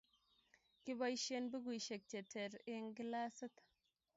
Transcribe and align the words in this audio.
Kiboisien 0.83 1.43
bukuisiek 1.51 2.03
che 2.09 2.19
ter 2.31 2.51
eng' 2.75 2.93
kilasit 2.97 3.55